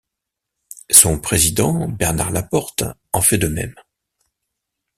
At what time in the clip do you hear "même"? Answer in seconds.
3.47-3.75